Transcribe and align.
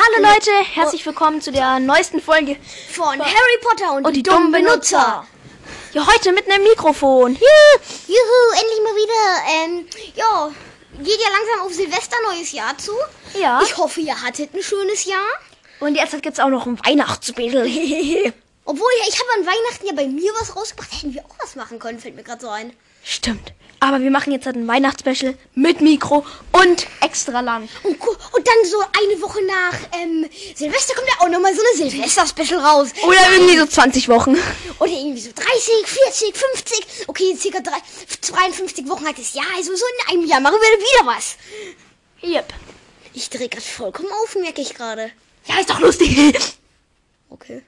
Hallo 0.00 0.32
Leute, 0.32 0.52
herzlich 0.74 1.04
willkommen 1.04 1.40
zu 1.40 1.50
der 1.50 1.80
neuesten 1.80 2.20
Folge 2.20 2.56
Von 2.92 3.18
Harry 3.18 3.58
Potter 3.60 3.94
und, 3.94 4.06
und 4.06 4.14
die 4.14 4.22
dummen 4.22 4.52
Benutzer. 4.52 5.26
Ja, 5.92 6.06
heute 6.06 6.30
mit 6.32 6.48
einem 6.48 6.62
Mikrofon. 6.62 7.32
Juhu. 7.32 7.80
Juhu, 8.06 8.60
endlich 8.60 8.80
mal 8.84 8.94
wieder. 8.94 9.50
Ähm, 9.50 9.86
ja, 10.14 10.50
geht 11.02 11.20
ja 11.20 11.28
langsam 11.30 11.66
auf 11.66 11.74
Silvester 11.74 12.16
neues 12.30 12.52
Jahr 12.52 12.78
zu. 12.78 12.92
Ja. 13.40 13.60
Ich 13.64 13.76
hoffe, 13.76 14.00
ihr 14.00 14.22
hattet 14.22 14.54
ein 14.54 14.62
schönes 14.62 15.04
Jahr. 15.04 15.26
Und 15.80 15.96
jetzt 15.96 16.22
gibt's 16.22 16.38
auch 16.38 16.48
noch 16.48 16.66
ein 16.66 16.78
Weihnachtsspecial. 16.78 17.64
Obwohl, 18.64 18.90
ja, 19.00 19.08
ich 19.08 19.18
habe 19.18 19.28
an 19.36 19.46
Weihnachten 19.46 19.84
ja 19.84 19.94
bei 19.94 20.06
mir 20.06 20.32
was 20.38 20.54
rausgebracht. 20.54 20.92
Hätten 20.92 21.14
wir 21.14 21.24
auch 21.24 21.34
was 21.42 21.56
machen 21.56 21.80
können, 21.80 21.98
fällt 21.98 22.14
mir 22.14 22.22
gerade 22.22 22.40
so 22.40 22.50
ein. 22.50 22.72
Stimmt. 23.04 23.52
Aber 23.80 24.00
wir 24.00 24.10
machen 24.10 24.32
jetzt 24.32 24.44
halt 24.44 24.56
ein 24.56 24.66
Weihnachtsspecial 24.66 25.36
mit 25.54 25.80
Mikro 25.80 26.26
und 26.50 26.86
extra 27.00 27.40
lang. 27.40 27.68
Und, 27.84 27.96
gu- 28.00 28.10
und 28.32 28.46
dann 28.48 28.54
so 28.68 28.76
eine 28.80 29.22
Woche 29.22 29.38
nach 29.44 29.74
ähm, 30.02 30.28
Silvester 30.56 30.94
kommt 30.96 31.06
ja 31.08 31.14
auch 31.24 31.28
nochmal 31.30 31.54
so 31.54 31.60
eine 31.62 31.88
Silvester-Special 31.90 32.58
raus. 32.60 32.88
Oder 33.06 33.18
irgendwie 33.34 33.56
so 33.56 33.66
20 33.66 34.08
Wochen. 34.08 34.34
Oder 34.80 34.90
irgendwie 34.90 35.20
so 35.20 35.30
30, 35.32 35.86
40, 35.86 36.36
50. 36.36 36.86
Okay, 37.06 37.36
circa 37.36 37.60
drei, 37.60 37.76
52 38.20 38.88
Wochen 38.88 39.06
hat 39.06 39.16
das 39.16 39.34
Jahr. 39.34 39.46
Also 39.56 39.74
so 39.76 39.84
in 39.86 40.12
einem 40.18 40.26
Jahr 40.28 40.40
machen 40.40 40.56
wir 40.60 40.78
wieder 40.80 41.16
was. 41.16 41.36
Yep. 42.24 42.52
Ich 43.14 43.30
drehe 43.30 43.48
gerade 43.48 43.62
vollkommen 43.64 44.08
auf, 44.24 44.34
merke 44.34 44.60
ich 44.60 44.74
gerade. 44.74 45.12
Ja, 45.46 45.60
ist 45.60 45.70
doch 45.70 45.78
lustig. 45.78 46.36
Okay. 47.30 47.62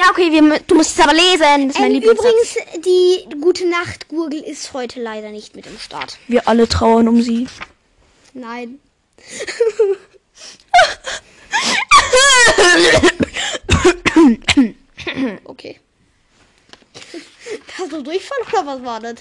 Ja, 0.00 0.08
okay, 0.10 0.32
wir, 0.32 0.60
du 0.60 0.74
musst 0.76 0.98
es 0.98 1.04
aber 1.04 1.12
lesen. 1.12 1.68
Das 1.68 1.76
ist 1.76 1.78
mein 1.78 1.90
Ähm, 1.90 1.92
Lieblingssatz. 2.00 2.56
übrigens, 2.56 2.84
die 2.86 3.28
Gute 3.38 3.68
Nacht 3.68 4.08
Gurgel 4.08 4.40
ist 4.40 4.72
heute 4.72 4.98
leider 5.02 5.28
nicht 5.30 5.54
mit 5.54 5.66
im 5.66 5.78
Start. 5.78 6.16
Wir 6.26 6.48
alle 6.48 6.66
trauern 6.66 7.06
um 7.06 7.20
sie. 7.20 7.46
Nein. 8.32 8.80
okay. 15.44 15.80
Hast 17.78 17.92
du 17.92 18.02
Durchfall 18.02 18.38
oder 18.52 18.66
was 18.66 18.82
war 18.84 19.00
das? 19.00 19.14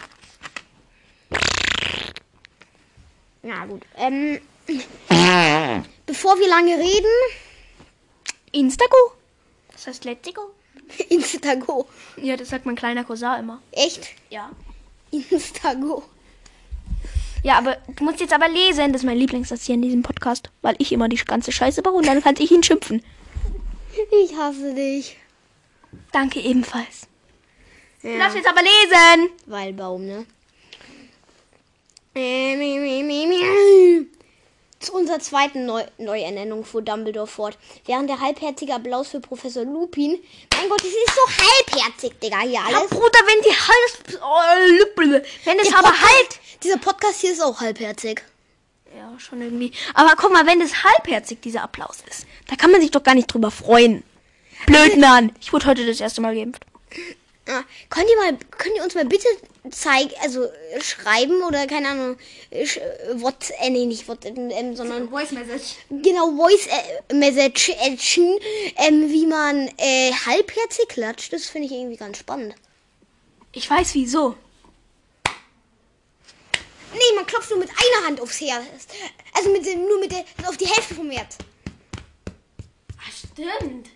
Na 3.41 3.65
gut. 3.65 3.83
Ähm, 3.97 4.39
bevor 6.05 6.37
wir 6.39 6.47
lange 6.47 6.77
reden, 6.77 7.11
Instago? 8.51 8.95
Das 9.73 9.87
heißt 9.87 10.05
Letzigo? 10.05 10.53
Instago. 11.09 11.87
Ja, 12.17 12.35
das 12.37 12.49
sagt 12.49 12.65
mein 12.65 12.75
kleiner 12.75 13.03
Cousin 13.03 13.39
immer. 13.39 13.61
Echt? 13.71 14.09
Ja. 14.29 14.49
Instago. 15.11 16.03
Ja, 17.43 17.57
aber 17.57 17.77
du 17.95 18.03
musst 18.03 18.19
jetzt 18.19 18.33
aber 18.33 18.49
lesen. 18.49 18.91
Das 18.91 19.01
ist 19.01 19.05
mein 19.05 19.17
Lieblingssatz 19.17 19.65
hier 19.65 19.75
in 19.75 19.81
diesem 19.81 20.03
Podcast. 20.03 20.49
Weil 20.61 20.75
ich 20.79 20.91
immer 20.91 21.07
die 21.09 21.15
ganze 21.17 21.51
Scheiße 21.51 21.81
baue 21.81 21.93
und 21.93 22.05
dann 22.07 22.21
kann 22.21 22.35
ich 22.37 22.51
ihn 22.51 22.63
schimpfen. 22.63 23.03
Ich 24.23 24.35
hasse 24.35 24.73
dich. 24.73 25.17
Danke 26.11 26.39
ebenfalls. 26.39 27.07
Du 28.01 28.09
Ja. 28.09 28.17
darfst 28.19 28.37
jetzt 28.37 28.47
aber 28.47 28.61
lesen. 28.61 29.29
Waldbaum, 29.47 30.05
ne? 30.05 30.25
Zu 34.79 34.93
unserer 34.93 35.19
zweiten 35.19 35.65
Neu 35.65 35.83
Neuernennung 35.97 36.63
fuhr 36.63 36.81
Dumbledore 36.81 37.27
fort. 37.27 37.57
Während 37.85 38.09
der 38.09 38.21
halbherzige 38.21 38.73
Applaus 38.73 39.09
für 39.09 39.19
Professor 39.19 39.65
Lupin. 39.65 40.19
Mein 40.55 40.69
Gott, 40.69 40.81
es 40.81 40.87
ist 40.87 41.15
so 41.15 41.43
halbherzig, 41.43 42.17
Digga, 42.21 42.39
hier 42.41 42.51
Ja, 42.51 42.61
alles. 42.65 42.89
Bruder, 42.89 43.19
wenn 43.25 43.41
die 43.41 43.49
Hals... 43.49 44.21
Oh, 44.21 45.19
wenn 45.43 45.59
es 45.59 45.73
aber 45.73 45.89
halt... 45.89 46.39
Dieser 46.63 46.77
Podcast 46.77 47.19
hier 47.19 47.33
ist 47.33 47.41
auch 47.41 47.59
halbherzig. 47.59 48.21
Ja, 48.95 49.19
schon 49.19 49.41
irgendwie. 49.41 49.71
Aber 49.93 50.13
guck 50.15 50.31
mal, 50.31 50.47
wenn 50.47 50.61
es 50.61 50.83
halbherzig 50.83 51.41
dieser 51.41 51.63
Applaus 51.63 51.97
ist, 52.09 52.25
da 52.47 52.55
kann 52.55 52.71
man 52.71 52.81
sich 52.81 52.91
doch 52.91 53.03
gar 53.03 53.15
nicht 53.15 53.27
drüber 53.27 53.51
freuen. 53.51 54.03
Blöd, 54.65 54.97
Mann. 54.97 55.31
Ich 55.41 55.51
wurde 55.51 55.67
heute 55.67 55.85
das 55.85 55.99
erste 55.99 56.21
Mal 56.21 56.35
geimpft. 56.35 56.65
Ah, 57.51 57.63
könnt 57.89 58.07
ihr 58.07 58.15
mal, 58.17 58.37
könnt 58.51 58.75
ihr 58.75 58.83
uns 58.83 58.93
mal 58.93 59.05
bitte 59.05 59.27
zeigen, 59.71 60.11
also 60.21 60.43
äh, 60.45 60.81
schreiben 60.81 61.41
oder 61.41 61.65
keine 61.65 61.89
Ahnung, 61.89 62.17
äh, 62.51 62.61
äh, 62.63 63.21
What, 63.21 63.49
äh, 63.59 63.71
nee, 63.71 63.85
nicht 63.87 64.07
What, 64.07 64.23
ähm, 64.25 64.75
sondern 64.75 65.09
Voice 65.09 65.31
Message. 65.31 65.77
genau 65.89 66.31
Voice 66.35 66.67
äh, 66.67 67.13
Message 67.15 67.69
Action, 67.81 68.37
ähm, 68.77 69.09
wie 69.09 69.25
man 69.25 69.67
äh, 69.77 70.11
halbherzig 70.27 70.87
klatscht, 70.89 71.33
das 71.33 71.47
finde 71.47 71.67
ich 71.67 71.73
irgendwie 71.73 71.97
ganz 71.97 72.19
spannend. 72.19 72.53
Ich 73.51 73.67
weiß 73.67 73.95
wieso. 73.95 74.35
Nee, 76.93 77.15
man 77.15 77.25
klopft 77.25 77.49
nur 77.49 77.59
mit 77.59 77.69
einer 77.69 78.07
Hand 78.07 78.21
aufs 78.21 78.41
Herz. 78.41 78.63
Also 79.33 79.49
mit, 79.51 79.65
dem- 79.65 79.85
nur 79.87 79.99
mit 79.99 80.11
der, 80.11 80.23
auf 80.47 80.57
die 80.57 80.67
Hälfte 80.67 80.95
vom 80.95 81.09
Herz. 81.11 81.37
Ach, 82.99 83.11
stimmt. 83.11 83.87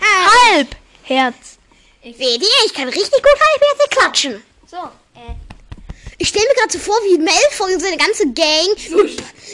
Ah, 0.00 0.54
Halb. 0.54 0.68
Herz. 1.04 1.58
Seht 2.02 2.18
ihr, 2.18 2.66
ich 2.66 2.74
kann 2.74 2.88
richtig 2.88 3.22
gut 3.22 3.38
halbherzig 3.52 3.90
klatschen. 3.90 4.42
So, 4.66 4.76
äh. 4.76 5.34
Ich 6.18 6.28
stelle 6.28 6.46
mir 6.48 6.54
gerade 6.54 6.72
so 6.72 6.78
vor, 6.78 6.96
wie 7.04 7.18
Malfoy 7.18 7.74
und 7.74 7.80
seine 7.80 7.96
ganze 7.96 8.24
Gang 8.32 8.76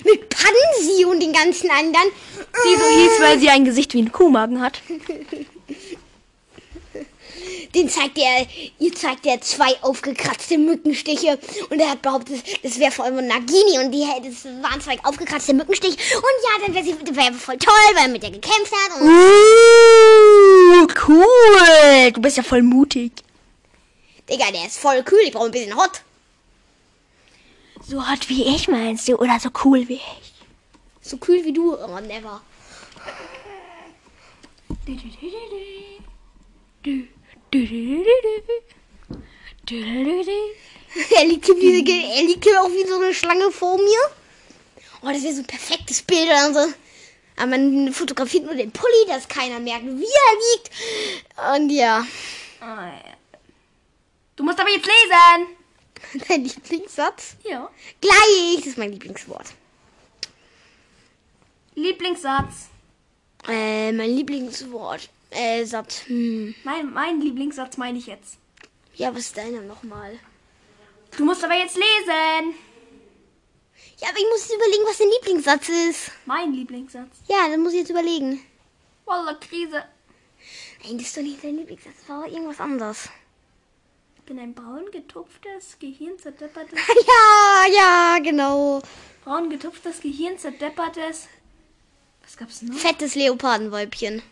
mit 0.05 0.29
Pansy 0.29 1.05
und 1.05 1.21
den 1.21 1.33
ganzen 1.33 1.71
anderen. 1.71 2.11
Sie 2.63 2.77
so 2.77 2.87
hieß, 2.87 3.21
weil 3.21 3.39
sie 3.39 3.51
ein 3.51 3.65
Gesicht 3.65 3.95
wie 3.95 4.03
ein 4.03 4.13
Kuhmagen 4.13 4.61
hat. 4.61 4.81
Den 7.79 7.89
zeigt 7.89 8.19
er, 8.19 8.45
ihr 8.81 8.93
zeigt 8.93 9.25
er 9.25 9.41
zwei 9.41 9.73
aufgekratzte 9.83 10.59
Mückenstiche 10.59 11.39
und 11.71 11.79
er 11.79 11.91
hat 11.91 12.03
behauptet, 12.03 12.43
das 12.65 12.77
wäre 12.81 12.91
vor 12.91 13.05
allem 13.05 13.25
Nagini 13.25 13.79
und 13.79 13.93
die 13.93 14.05
hätte- 14.05 14.29
das 14.31 14.45
waren 14.63 14.81
zwei 14.81 14.99
aufgekratzte 15.05 15.55
Mückenstiche 15.55 15.95
und 16.17 16.25
ja, 16.43 16.67
dann 16.67 16.75
wäre 16.75 16.85
sie 16.85 16.97
wär 17.17 17.33
voll 17.35 17.57
toll, 17.59 17.73
weil 17.95 18.07
er 18.07 18.09
mit 18.09 18.23
der 18.25 18.33
gekämpft 18.33 18.73
hat 18.73 19.01
Uh, 19.01 20.87
cool. 21.07 22.11
Du 22.13 22.21
bist 22.21 22.37
ja 22.37 22.43
voll 22.43 22.63
mutig. 22.63 23.13
Digga, 24.29 24.51
der 24.51 24.67
ist 24.67 24.79
voll 24.79 25.03
kühl, 25.05 25.21
ich 25.25 25.33
brauche 25.33 25.47
ein 25.47 25.53
bisschen 25.53 25.77
Hot. 25.77 26.03
So 27.87 28.07
hot 28.11 28.29
wie 28.29 28.43
ich 28.55 28.67
meinst 28.67 29.07
du? 29.07 29.15
Oder 29.17 29.39
so 29.41 29.51
cool 29.65 29.87
wie 29.89 29.95
ich? 29.95 30.33
So 31.01 31.17
kühl 31.17 31.45
wie 31.45 31.53
du, 31.53 31.75
oh, 31.77 32.01
never. 32.01 32.41
Er 41.15 41.25
liegt 41.27 41.45
hier, 41.47 41.57
wie, 41.57 42.17
er 42.17 42.23
liegt 42.23 42.45
hier 42.45 42.63
auch 42.63 42.71
wie 42.71 42.87
so 42.87 42.97
eine 43.01 43.13
Schlange 43.15 43.51
vor 43.51 43.77
mir. 43.77 44.01
Oh, 45.03 45.09
das 45.09 45.23
wäre 45.23 45.35
so 45.35 45.41
ein 45.43 45.47
perfektes 45.47 46.03
Bild. 46.03 46.31
Also. 46.31 46.73
Aber 47.37 47.47
man 47.47 47.93
fotografiert 47.93 48.45
nur 48.45 48.55
den 48.55 48.73
Pulli, 48.73 49.07
dass 49.07 49.29
keiner 49.29 49.61
merkt, 49.61 49.85
wie 49.85 49.91
er 49.91 50.35
liegt. 50.57 50.71
Und 51.55 51.71
ja, 51.71 52.05
Du 54.35 54.45
musst 54.45 54.59
aber 54.61 54.71
jetzt 54.71 54.87
lesen. 54.87 56.25
dein 56.29 56.45
Lieblingssatz? 56.45 57.37
Ja. 57.45 57.71
Gleich, 58.01 58.57
das 58.59 58.67
ist 58.67 58.79
mein 58.79 58.93
Lieblingswort. 58.93 59.47
Lieblingssatz. 61.75 62.69
Äh, 63.47 63.93
mein 63.93 64.11
Lieblingswort. 64.11 65.09
Äh, 65.31 65.65
Satz. 65.65 66.03
Hm. 66.07 66.55
Mein, 66.65 66.93
mein 66.93 67.21
Lieblingssatz 67.21 67.77
meine 67.77 67.99
ich 67.99 68.07
jetzt. 68.07 68.39
Ja, 68.95 69.13
was 69.13 69.21
ist 69.21 69.37
deiner 69.37 69.61
nochmal? 69.61 70.19
Du 71.17 71.25
musst 71.25 71.45
aber 71.45 71.55
jetzt 71.55 71.77
lesen. 71.77 72.55
Ja, 73.99 74.09
aber 74.09 74.19
ich 74.19 74.27
muss 74.31 74.49
jetzt 74.49 74.55
überlegen, 74.55 74.85
was 74.87 74.99
dein 74.99 75.09
Lieblingssatz 75.09 75.69
ist. 75.69 76.11
Mein 76.27 76.53
Lieblingssatz. 76.53 77.17
Ja, 77.29 77.49
dann 77.49 77.63
muss 77.63 77.73
ich 77.73 77.81
jetzt 77.81 77.91
überlegen. 77.91 78.41
Voller 79.05 79.35
Krise. 79.35 79.85
Nein, 80.85 80.99
das 80.99 81.09
ist 81.09 81.17
doch 81.17 81.23
nicht 81.23 81.43
dein 81.43 81.57
Lieblingssatz. 81.57 81.95
Das 82.01 82.09
war 82.09 82.27
irgendwas 82.27 82.61
anderes. 82.61 83.09
Ich 84.17 84.23
bin 84.23 84.39
ein 84.39 84.55
braun 84.55 84.91
getupftes, 84.93 85.79
gehirnzerdeppertes, 85.79 86.79
ja, 87.07 87.73
ja, 87.75 88.19
genau. 88.23 88.83
braun 89.25 89.49
getupftes, 89.49 90.01
gehirnzerdeppertes. 90.01 91.29
Was 92.23 92.37
gab's 92.37 92.61
noch? 92.63 92.77
Fettes 92.77 93.15
Leopardenweibchen. 93.15 94.23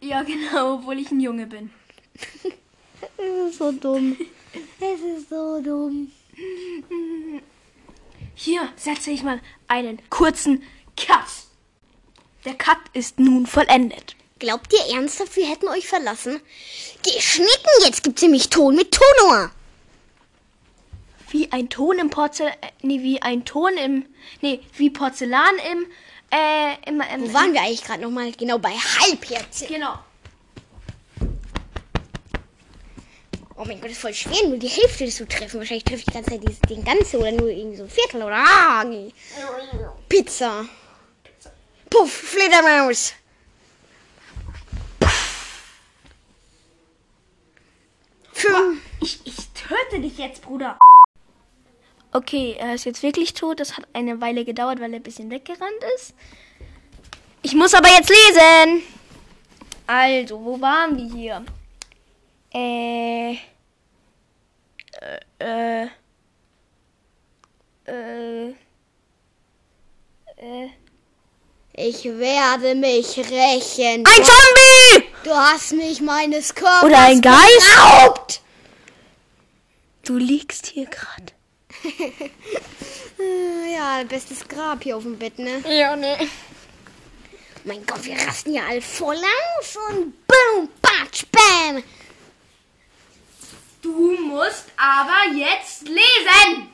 Ja, 0.00 0.22
genau, 0.22 0.74
obwohl 0.74 0.98
ich 0.98 1.10
ein 1.10 1.20
Junge 1.20 1.46
bin. 1.46 1.70
Es 3.16 3.50
ist 3.50 3.58
so 3.58 3.72
dumm. 3.72 4.16
Es 4.80 5.00
ist 5.00 5.28
so 5.28 5.60
dumm. 5.62 6.10
Hier 8.34 8.72
setze 8.76 9.10
ich 9.10 9.22
mal 9.22 9.40
einen 9.68 10.00
kurzen 10.08 10.62
Cut. 10.96 11.26
Der 12.44 12.54
Cut 12.54 12.78
ist 12.94 13.20
nun 13.20 13.46
vollendet. 13.46 14.16
Glaubt 14.38 14.72
ihr 14.72 14.96
ernsthaft, 14.96 15.36
wir 15.36 15.46
hätten 15.46 15.68
euch 15.68 15.86
verlassen? 15.86 16.40
Geschnitten, 17.04 17.68
jetzt 17.84 18.02
gibt's 18.02 18.22
nämlich 18.22 18.48
Ton 18.48 18.74
mit 18.74 18.92
Tonor. 18.92 19.50
Wie 21.28 21.52
ein 21.52 21.68
Ton 21.68 21.98
im 21.98 22.08
Porzellan. 22.08 22.54
Nee, 22.80 23.02
wie 23.02 23.20
ein 23.20 23.44
Ton 23.44 23.76
im. 23.76 24.06
Nee, 24.40 24.60
wie 24.76 24.88
Porzellan 24.88 25.56
im. 25.70 25.86
Äh, 26.30 26.88
immer, 26.88 27.08
immer. 27.10 27.28
Wo 27.28 27.34
waren 27.34 27.52
wir 27.52 27.60
eigentlich 27.60 27.82
gerade 27.82 28.02
nochmal? 28.02 28.32
Genau, 28.32 28.58
bei 28.58 28.70
Halbherzig. 28.70 29.68
Genau. 29.68 29.98
Oh 33.56 33.64
mein 33.66 33.78
Gott, 33.78 33.90
das 33.90 33.92
ist 33.92 34.00
voll 34.00 34.14
schwer, 34.14 34.48
nur 34.48 34.56
die 34.56 34.68
Hälfte 34.68 35.06
zu 35.08 35.28
treffen. 35.28 35.58
Wahrscheinlich 35.58 35.84
treffe 35.84 36.00
ich 36.00 36.06
die 36.06 36.12
ganze 36.12 36.30
Zeit 36.30 36.42
dieses, 36.42 36.60
den 36.60 36.82
ganzen 36.82 37.20
oder 37.20 37.32
nur 37.32 37.48
irgendwie 37.48 37.76
so 37.76 37.82
ein 37.82 37.90
Viertel 37.90 38.22
oder. 38.22 38.36
Ah, 38.36 38.84
nee. 38.84 39.12
Pizza. 40.08 40.66
Pizza. 41.22 41.52
Puff, 41.90 42.10
Fledermaus. 42.10 43.12
Puff. 44.98 45.62
Für 48.32 48.76
ich, 49.02 49.20
ich 49.26 49.48
töte 49.48 50.00
dich 50.00 50.16
jetzt, 50.16 50.40
Bruder. 50.42 50.78
Okay, 52.12 52.56
er 52.58 52.74
ist 52.74 52.84
jetzt 52.84 53.02
wirklich 53.02 53.34
tot. 53.34 53.60
Das 53.60 53.76
hat 53.76 53.86
eine 53.92 54.20
Weile 54.20 54.44
gedauert, 54.44 54.80
weil 54.80 54.92
er 54.92 54.98
ein 54.98 55.02
bisschen 55.02 55.30
weggerannt 55.30 55.84
ist. 55.96 56.14
Ich 57.42 57.54
muss 57.54 57.72
aber 57.72 57.88
jetzt 57.88 58.10
lesen. 58.10 58.82
Also, 59.86 60.44
wo 60.44 60.60
waren 60.60 60.96
wir 60.96 61.14
hier? 61.14 61.44
Äh. 62.52 63.36
Äh. 65.38 65.86
Äh. 67.86 68.48
Äh. 70.36 70.68
Ich 71.72 72.04
werde 72.04 72.74
mich 72.74 73.16
rächen. 73.18 74.04
Ein 74.04 74.24
Zombie! 74.24 75.08
Du 75.22 75.30
hast 75.30 75.72
mich 75.72 76.00
meines 76.00 76.54
Körpers 76.54 76.82
Oder 76.82 76.98
ein 76.98 77.20
Geist? 77.20 77.76
beraubt. 77.76 78.40
Du 80.04 80.16
liegst 80.16 80.66
hier 80.66 80.86
gerade. 80.86 81.32
Ja, 83.72 84.02
bestes 84.04 84.46
Grab 84.48 84.82
hier 84.82 84.96
auf 84.96 85.02
dem 85.02 85.18
Bett, 85.18 85.38
ne? 85.38 85.62
Ja, 85.68 85.94
ne. 85.94 86.16
Mein 87.64 87.84
Gott, 87.84 88.04
wir 88.04 88.16
rasten 88.16 88.54
ja 88.54 88.62
alle 88.66 88.80
voll 88.80 89.16
aus 89.16 89.76
und 89.90 90.14
boom, 90.26 90.68
batsch, 90.80 91.24
bam. 91.30 91.82
Du 93.82 94.16
musst 94.20 94.66
aber 94.76 95.34
jetzt 95.36 95.86
lesen. 95.86 96.70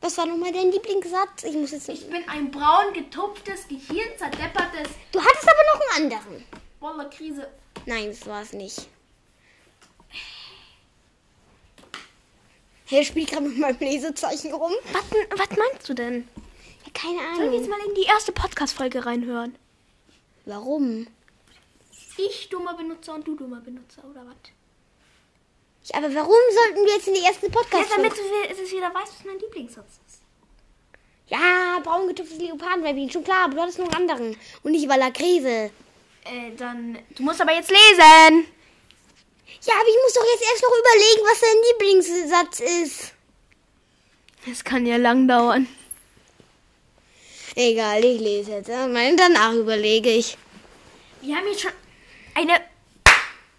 Was 0.00 0.18
war 0.18 0.26
nochmal 0.26 0.52
dein 0.52 0.70
Lieblingssatz? 0.72 1.44
Ich 1.44 1.54
muss 1.54 1.70
jetzt 1.70 1.88
Ich 1.88 2.08
bin 2.10 2.28
ein 2.28 2.50
braun 2.50 2.92
getupftes, 2.92 3.68
Gehirn 3.68 4.08
zerdeppertes. 4.18 4.90
Du 5.12 5.20
hattest 5.20 5.48
aber 5.48 5.62
noch 5.72 5.96
einen 5.96 6.12
anderen. 6.12 6.44
Wolle 6.80 7.08
Krise. 7.08 7.48
Nein, 7.86 8.08
das 8.08 8.26
war 8.26 8.42
es 8.42 8.52
nicht. 8.52 8.88
Hey, 12.92 13.06
spielt 13.06 13.30
gerade 13.30 13.48
mit 13.48 13.56
meinem 13.56 13.78
Lesezeichen 13.78 14.52
rum. 14.52 14.74
Was, 14.92 15.02
was 15.30 15.56
meinst 15.56 15.88
du 15.88 15.94
denn? 15.94 16.28
Ja, 16.84 16.92
keine 16.92 17.36
Sollen 17.36 17.50
wir 17.50 17.58
jetzt 17.58 17.72
Ahnung. 17.72 17.78
mal 17.78 17.88
in 17.88 17.94
die 17.94 18.02
erste 18.02 18.32
Podcast-Folge 18.32 19.06
reinhören? 19.06 19.56
Warum? 20.44 21.06
Ich 22.18 22.50
dummer 22.50 22.74
Benutzer 22.74 23.14
und 23.14 23.26
du 23.26 23.34
dummer 23.34 23.62
Benutzer, 23.62 24.04
oder 24.04 24.26
was? 24.26 24.34
Ja, 25.84 26.00
aber 26.04 26.14
warum 26.14 26.34
sollten 26.52 26.84
wir 26.84 26.92
jetzt 26.92 27.08
in 27.08 27.14
die 27.14 27.22
erste 27.22 27.46
Ja, 27.46 27.52
podcast 27.52 27.90
damit 27.96 28.12
du 28.12 28.62
es 28.62 28.70
wieder 28.70 28.94
weißt, 28.94 29.14
was 29.20 29.24
mein 29.24 29.38
Lieblingssatz 29.38 29.98
ist. 30.06 30.20
Ja, 31.28 31.80
braun 31.82 32.08
getupftes 32.08 32.36
Leopardenweibchen, 32.36 33.08
schon 33.08 33.24
klar, 33.24 33.44
aber 33.44 33.54
du 33.54 33.62
hattest 33.62 33.78
noch 33.78 33.86
einen 33.90 34.10
anderen. 34.10 34.36
Und 34.64 34.72
nicht 34.72 34.86
Walla 34.86 35.10
Krise. 35.10 35.70
Äh, 36.24 36.50
dann. 36.58 36.98
Du 37.16 37.22
musst 37.22 37.40
aber 37.40 37.54
jetzt 37.54 37.70
lesen. 37.70 38.44
Ja, 39.64 39.74
aber 39.74 39.88
ich 39.88 39.96
muss 40.02 40.14
doch 40.14 40.24
jetzt 40.24 40.50
erst 40.50 40.62
noch 40.62 40.78
überlegen, 40.78 41.22
was 41.30 41.40
dein 41.40 41.62
Lieblingssatz 41.68 42.60
ist. 42.82 43.12
Das 44.46 44.64
kann 44.64 44.86
ja 44.86 44.96
lang 44.96 45.28
dauern. 45.28 45.66
Egal, 47.54 48.04
ich 48.04 48.20
lese 48.20 48.52
jetzt. 48.52 48.68
ja. 48.68 48.86
Mein- 48.88 49.16
Danach 49.16 49.52
überlege 49.54 50.10
ich. 50.10 50.36
Wir 51.20 51.36
haben 51.36 51.46
jetzt 51.46 51.60
schon 51.60 51.70
eine 52.34 52.60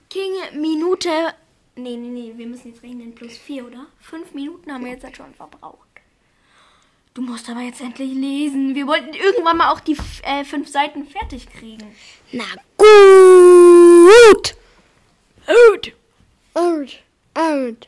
King-Minute. 0.09 1.33
Nee, 1.75 1.95
nee, 1.95 2.07
nee, 2.09 2.33
wir 2.35 2.45
müssen 2.47 2.73
jetzt 2.73 2.83
rechnen. 2.83 3.15
Plus 3.15 3.37
vier, 3.37 3.65
oder? 3.65 3.85
Fünf 4.01 4.33
Minuten 4.33 4.71
haben 4.73 4.83
wir 4.85 4.91
jetzt 4.91 5.03
halt 5.03 5.15
schon 5.17 5.33
verbraucht. 5.35 5.77
Du 7.13 7.21
musst 7.21 7.47
aber 7.49 7.61
jetzt 7.61 7.79
endlich 7.81 8.11
lesen. 8.13 8.73
Wir 8.75 8.87
wollten 8.87 9.13
irgendwann 9.13 9.57
mal 9.57 9.71
auch 9.71 9.79
die 9.79 9.95
äh, 10.23 10.43
fünf 10.43 10.67
Seiten 10.69 11.07
fertig 11.07 11.47
kriegen. 11.51 11.95
Na 12.31 12.43
gut. 12.77 14.55
Out. 15.47 15.91
Out, 16.55 16.99
out, 17.35 17.87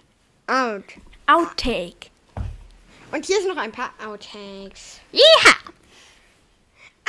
out. 0.50 0.94
Outtake. 1.28 2.12
Und 3.12 3.26
hier 3.26 3.42
sind 3.42 3.56
noch 3.56 3.62
ein 3.62 3.72
paar 3.72 3.94
Outtakes. 4.04 5.00
Yeah! 5.12 5.56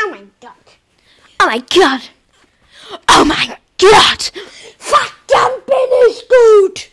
Oh 0.01 0.11
mein 0.11 0.31
Gott. 0.41 0.53
Oh 1.43 1.47
mein 1.47 1.65
Gott. 1.75 2.11
Oh 3.11 3.25
mein 3.25 3.57
Gott. 3.79 4.33
Verdammt 4.79 5.67
bin 5.67 5.75
ich 6.09 6.29
gut. 6.29 6.89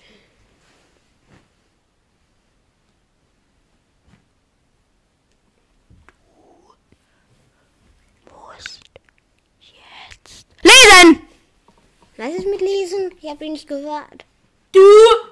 Ich 13.24 13.30
habe 13.30 13.46
ihn 13.46 13.54
nicht 13.54 13.70
gehört. 13.70 14.26
Du 14.74 14.82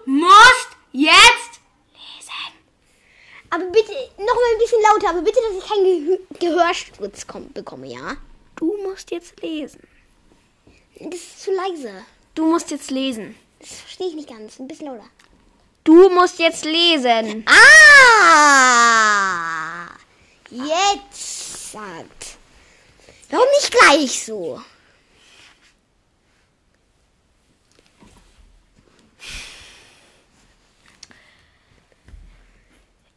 musst 0.05 0.69
jetzt 0.93 1.59
lesen. 1.91 2.53
Aber 3.49 3.65
bitte 3.65 3.91
noch 4.17 4.33
mal 4.33 4.53
ein 4.53 4.59
bisschen 4.59 4.81
lauter, 4.81 5.09
aber 5.09 5.21
bitte, 5.21 5.41
dass 5.41 5.61
ich 5.61 5.69
keinen 5.69 5.83
Gehö 5.83 6.17
Gehörsturz 6.39 7.27
komm, 7.27 7.51
bekomme, 7.51 7.87
ja? 7.87 8.15
Du 8.55 8.77
musst 8.81 9.11
jetzt 9.11 9.41
lesen. 9.41 9.81
Das 11.01 11.15
ist 11.15 11.41
zu 11.43 11.51
leise. 11.51 12.05
Du 12.33 12.45
musst 12.45 12.71
jetzt 12.71 12.91
lesen. 12.91 13.35
Das 13.59 13.81
verstehe 13.81 14.07
ich 14.07 14.15
nicht 14.15 14.29
ganz. 14.29 14.57
Ein 14.57 14.69
bisschen 14.69 14.87
lauter. 14.87 15.09
Du 15.83 16.07
musst 16.07 16.39
jetzt 16.39 16.63
lesen. 16.63 17.45
Ah! 17.45 18.69
Jetzt 20.49 21.73
sagt. 21.73 22.37
Warum 23.29 23.47
nicht 23.59 23.69
gleich 23.69 24.23
so? 24.23 24.61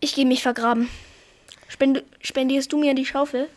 Ich 0.05 0.15
gehe 0.15 0.27
mich 0.27 0.43
vergraben. 0.43 0.91
Spend 1.67 2.03
spendierst 2.21 2.71
du 2.71 2.77
mir 2.77 2.93
die 2.93 3.07
Schaufel? 3.07 3.49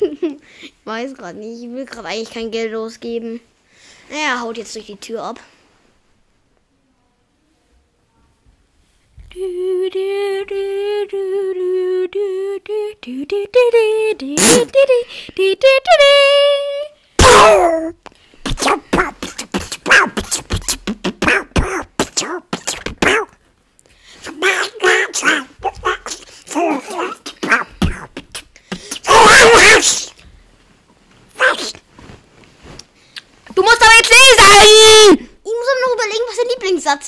Ich 0.00 0.72
weiß 0.84 1.14
gerade 1.14 1.38
nicht. 1.38 1.62
Ich 1.62 1.70
will 1.70 1.84
gerade 1.84 2.08
eigentlich 2.08 2.32
kein 2.32 2.50
Geld 2.50 2.74
ausgeben. 2.74 3.40
Er 4.10 4.40
haut 4.40 4.58
jetzt 4.58 4.74
durch 4.74 4.86
die 4.86 4.96
Tür 4.96 5.22
ab. 5.22 5.38
Du 33.54 33.62
musst 33.62 33.82
aber 33.82 33.92
jetzt 33.96 34.10
lesen! 34.10 35.28
Ich 35.44 35.52
muss 35.52 35.66
aber 35.70 35.80
noch 35.86 35.94
überlegen, 35.94 36.24
was 36.26 36.36
der 36.36 36.46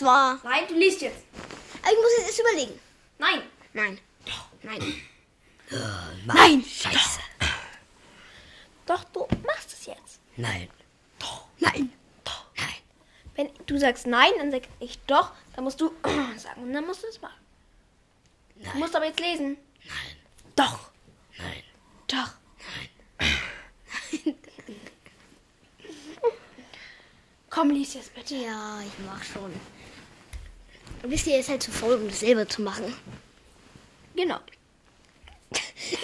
War. 0.03 0.41
Nein, 0.43 0.65
du 0.69 0.75
liest 0.75 1.01
jetzt. 1.03 1.25
Aber 1.83 1.93
ich 1.93 1.99
muss 1.99 2.13
jetzt 2.19 2.27
erst 2.29 2.41
überlegen. 2.41 2.81
Nein. 3.19 3.43
Nein. 3.73 3.99
Nein. 4.63 5.03
Nein. 6.27 6.65
Scheiße. 6.65 7.21
Doch, 8.87 9.05
du 9.05 9.27
machst 9.47 9.73
es 9.73 9.87
jetzt. 9.87 10.21
Nein. 10.37 10.69
Nein. 11.59 11.93
Nein. 12.57 12.75
Wenn 13.35 13.51
du 13.67 13.79
sagst 13.79 14.07
nein, 14.07 14.31
dann 14.39 14.51
sag 14.51 14.63
ich 14.81 14.99
doch. 15.07 15.33
Dann 15.55 15.65
musst 15.65 15.81
du 15.81 15.93
sagen 16.37 16.63
und 16.63 16.73
dann 16.73 16.87
musst 16.87 17.03
du 17.03 17.07
es 17.09 17.21
machen. 17.21 17.41
Du 18.57 18.79
musst 18.79 18.95
aber 18.95 19.07
jetzt 19.07 19.21
lesen. 19.21 19.57
Nein. 19.85 20.17
Doch. 20.57 20.91
Nein. 21.39 21.63
Doch. 22.07 22.31
Komm, 27.51 27.71
lies 27.71 27.95
jetzt 27.95 28.15
bitte. 28.15 28.35
Ja, 28.35 28.81
ich 28.81 28.93
mach 29.07 29.23
schon. 29.23 29.53
Wisst 31.07 31.27
ihr, 31.27 31.35
er 31.35 31.41
ist 31.41 31.51
halt 31.51 31.63
zu 31.63 31.71
faul, 31.71 31.95
um 31.95 32.09
das 32.09 32.21
selber 32.21 32.49
zu 32.49 32.63
machen. 32.63 32.95
Genau. 34.17 34.39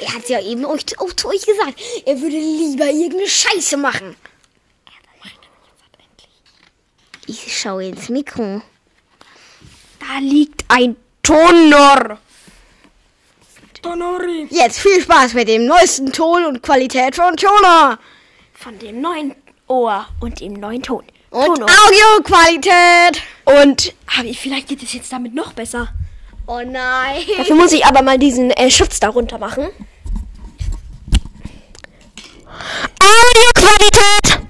Er 0.02 0.14
hat 0.14 0.28
ja 0.28 0.40
eben 0.40 0.64
euch, 0.66 0.82
auch 0.98 1.12
zu 1.14 1.28
euch 1.28 1.44
gesagt, 1.44 1.80
er 2.04 2.20
würde 2.20 2.36
lieber 2.36 2.86
irgendeine 2.86 3.26
Scheiße 3.26 3.76
machen. 3.76 4.14
Ich 7.26 7.58
schaue 7.58 7.86
ins 7.86 8.08
Mikro. 8.08 8.60
Da 10.00 10.18
liegt 10.20 10.64
ein 10.68 10.96
Tonor. 11.22 12.18
Tonori. 13.80 14.48
Jetzt 14.50 14.80
viel 14.80 15.00
Spaß 15.00 15.34
mit 15.34 15.48
dem 15.48 15.64
neuesten 15.66 16.12
Ton 16.12 16.44
und 16.44 16.62
Qualität 16.62 17.16
von 17.16 17.36
Toner. 17.36 17.98
Von 18.52 18.78
dem 18.78 19.00
neuen 19.00 19.34
Ohr 19.68 20.06
und 20.20 20.40
dem 20.40 20.54
neuen 20.54 20.82
Ton. 20.82 21.04
Und. 21.30 21.62
Audioqualität. 21.62 23.22
Und 23.58 23.94
aber 24.18 24.32
vielleicht 24.34 24.68
geht 24.68 24.82
es 24.82 24.92
jetzt 24.92 25.12
damit 25.12 25.34
noch 25.34 25.52
besser. 25.52 25.88
Oh 26.46 26.60
nein. 26.64 27.20
Dafür 27.36 27.56
muss 27.56 27.72
ich 27.72 27.84
aber 27.84 28.02
mal 28.02 28.18
diesen 28.18 28.50
äh, 28.50 28.70
Schutz 28.70 29.00
darunter 29.00 29.38
machen. 29.38 29.68
Audioqualität! 33.00 34.40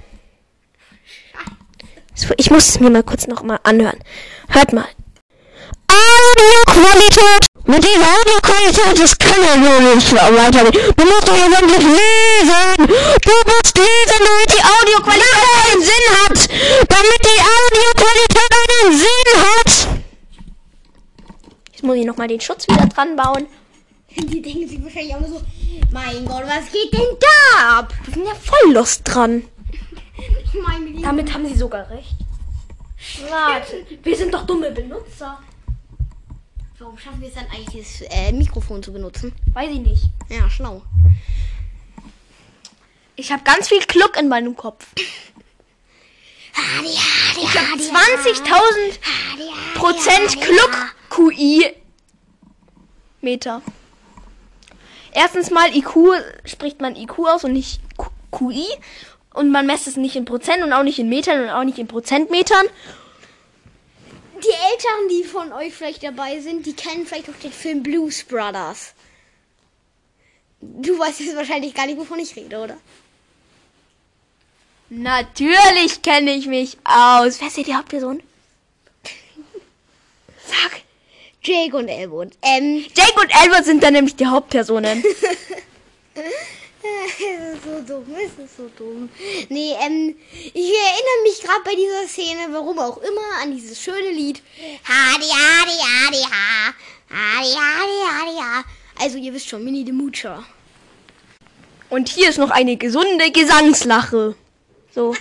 So, 2.15 2.33
Ich 2.37 2.51
muss 2.51 2.69
es 2.69 2.79
mir 2.79 2.89
mal 2.89 3.03
kurz 3.03 3.27
noch 3.27 3.43
mal 3.43 3.59
anhören. 3.63 3.99
Hört 4.49 4.73
mal. 4.73 4.87
Audioqualität! 5.87 7.45
Mit 7.65 7.83
dieser 7.83 8.07
Audioqualität, 8.17 8.99
das 8.99 9.17
kann 9.17 9.41
ja 9.43 9.55
nur 9.55 9.95
nicht 9.95 10.11
weitergehen. 10.13 10.93
Du 10.97 11.05
musst 11.05 11.27
doch 11.27 11.37
jetzt 11.37 11.61
endlich 11.61 11.77
lesen! 11.77 12.87
Du 13.21 13.33
musst 13.45 13.77
lesen, 13.77 14.19
damit 14.25 14.49
die 14.49 14.63
Audioqualität 14.63 15.45
einen 15.71 15.81
Sinn 15.83 16.05
hat! 16.17 16.49
Damit 16.89 17.21
die 17.23 17.39
Audioqualität 17.39 18.40
Sinn 18.91 19.41
hat! 19.41 19.87
Jetzt 21.71 21.83
muss 21.83 21.95
ich 21.95 22.05
nochmal 22.05 22.27
den 22.27 22.41
Schutz 22.41 22.67
wieder 22.67 22.85
dran 22.87 23.15
bauen. 23.15 23.47
Die 24.15 24.41
denken 24.41 24.67
sich 24.67 24.83
wahrscheinlich 24.83 25.15
auch 25.15 25.25
so, 25.25 25.41
mein 25.91 26.25
Gott, 26.25 26.43
was 26.45 26.71
geht 26.71 26.93
denn 26.93 27.17
da 27.19 27.79
ab? 27.79 27.93
Wir 28.05 28.13
sind 28.13 28.25
ja 28.25 28.35
voll 28.35 28.73
Lust 28.73 29.01
dran. 29.05 29.43
Ich 30.43 30.53
meine, 30.61 31.01
Damit 31.01 31.33
haben 31.33 31.47
sie 31.47 31.55
sogar 31.55 31.89
recht. 31.89 32.15
Warte, 33.29 33.85
wir 34.03 34.15
sind 34.15 34.33
doch 34.33 34.45
dumme 34.45 34.71
Benutzer. 34.71 35.39
Warum 36.77 36.97
schaffen 36.97 37.21
wir 37.21 37.27
es 37.29 37.35
dann 37.35 37.45
eigentlich, 37.47 37.99
das 37.99 38.07
äh, 38.09 38.31
Mikrofon 38.31 38.83
zu 38.83 38.91
benutzen? 38.91 39.33
Weiß 39.53 39.69
ich 39.71 39.79
nicht. 39.79 40.03
Ja, 40.29 40.49
schlau. 40.49 40.81
Ich 43.15 43.31
habe 43.31 43.43
ganz 43.43 43.69
viel 43.69 43.81
Kluck 43.81 44.17
in 44.17 44.27
meinem 44.27 44.55
Kopf. 44.55 44.87
Ich 46.53 47.57
hadi, 47.57 47.83
20.000 47.83 48.49
hadi, 48.51 49.43
hadi, 49.43 49.79
Prozent 49.79 50.41
Kluck 50.41 50.95
QI 51.09 51.75
Meter. 53.21 53.61
Erstens 55.13 55.51
mal 55.51 55.75
IQ 55.75 55.95
spricht 56.45 56.81
man 56.81 56.95
IQ 56.95 57.19
aus 57.19 57.43
und 57.43 57.53
nicht 57.53 57.81
QI 58.31 58.65
und 59.33 59.51
man 59.51 59.65
messt 59.65 59.87
es 59.87 59.97
nicht 59.97 60.15
in 60.15 60.25
Prozent 60.25 60.63
und 60.63 60.73
auch 60.73 60.83
nicht 60.83 60.99
in 60.99 61.09
Metern 61.09 61.41
und 61.41 61.49
auch 61.49 61.63
nicht 61.63 61.77
in 61.77 61.87
Prozentmetern. 61.87 62.65
Die 64.35 64.47
Älteren, 64.47 65.09
die 65.09 65.23
von 65.23 65.53
euch 65.53 65.73
vielleicht 65.73 66.03
dabei 66.03 66.39
sind, 66.39 66.65
die 66.65 66.73
kennen 66.73 67.05
vielleicht 67.05 67.29
auch 67.29 67.39
den 67.43 67.51
Film 67.51 67.83
Blues 67.83 68.23
Brothers. 68.23 68.93
Du 70.61 70.97
weißt 70.97 71.19
jetzt 71.19 71.35
wahrscheinlich 71.35 71.73
gar 71.73 71.85
nicht, 71.85 71.97
wovon 71.97 72.19
ich 72.19 72.35
rede, 72.35 72.59
oder? 72.59 72.77
Natürlich 74.93 76.01
kenne 76.01 76.33
ich 76.33 76.47
mich 76.47 76.77
aus. 76.83 77.39
Wer 77.39 77.47
ist 77.47 77.55
hier 77.55 77.63
die 77.63 77.75
Hauptperson? 77.75 78.21
Sag. 80.45 80.81
Jake 81.41 81.77
und 81.77 81.87
Elwood. 81.87 82.33
Ähm, 82.41 82.83
Jake 82.93 83.17
und 83.17 83.33
Albert 83.33 83.63
sind 83.63 83.81
dann 83.81 83.93
nämlich 83.93 84.17
die 84.17 84.25
Hauptpersonen. 84.27 85.01
es 86.13 87.53
ist 87.53 87.63
so 87.63 87.81
dumm, 87.87 88.05
es 88.17 88.43
ist 88.43 88.57
so 88.57 88.69
dumm. 88.77 89.07
Nee, 89.47 89.73
ähm, 89.81 90.13
ich 90.53 90.73
erinnere 90.73 91.23
mich 91.23 91.41
gerade 91.41 91.61
bei 91.63 91.73
dieser 91.73 92.05
Szene, 92.09 92.49
warum 92.51 92.77
auch 92.79 92.97
immer, 92.97 93.41
an 93.41 93.55
dieses 93.55 93.81
schöne 93.81 94.09
Lied. 94.09 94.41
Hadi, 94.83 95.25
hadi, 95.25 95.77
hadi, 95.79 96.21
ha. 96.21 96.73
Hadi, 97.09 97.53
hadi, 97.53 98.01
hadi, 98.09 98.37
ha. 98.41 98.65
Also, 98.99 99.17
ihr 99.17 99.33
wisst 99.33 99.47
schon, 99.47 99.63
Minnie 99.63 99.85
the 99.85 99.93
Moocher. 99.93 100.43
Und 101.89 102.09
hier 102.09 102.27
ist 102.27 102.39
noch 102.39 102.51
eine 102.51 102.75
gesunde 102.75 103.31
Gesangslache. 103.31 104.35
So. 104.93 105.15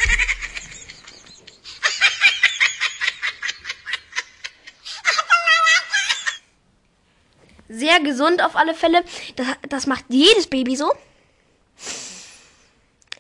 Sehr 7.69 8.01
gesund 8.01 8.43
auf 8.43 8.57
alle 8.57 8.75
Fälle. 8.75 9.05
Das, 9.37 9.47
das 9.69 9.87
macht 9.87 10.05
jedes 10.09 10.49
Baby 10.49 10.75
so. 10.77 10.93